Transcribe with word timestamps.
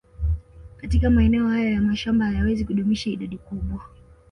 Katika 0.77 1.09
maeneo 1.09 1.47
hayo 1.47 1.71
ya 1.71 1.81
mashamba 1.81 2.25
hayawezi 2.25 2.65
kudumisha 2.65 3.09
idadi 3.09 3.37
kubwa 3.37 3.81